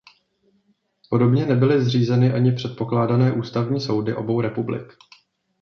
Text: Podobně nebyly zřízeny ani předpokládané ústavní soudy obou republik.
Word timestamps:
Podobně 1.09 1.45
nebyly 1.45 1.85
zřízeny 1.85 2.33
ani 2.33 2.51
předpokládané 2.51 3.31
ústavní 3.31 3.81
soudy 3.81 4.15
obou 4.15 4.41
republik. 4.41 4.93